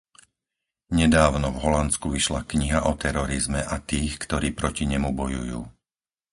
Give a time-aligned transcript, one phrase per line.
[1.01, 5.61] Nedávno v Holandsku vyšla kniha o terorizme a tých, ktorí proti nemu bojujú.